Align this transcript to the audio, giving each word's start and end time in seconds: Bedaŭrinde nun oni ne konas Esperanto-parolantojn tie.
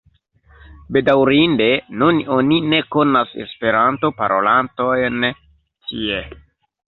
Bedaŭrinde 0.95 1.67
nun 2.03 2.21
oni 2.37 2.57
ne 2.71 2.79
konas 2.95 3.35
Esperanto-parolantojn 3.45 5.27
tie. 5.91 6.25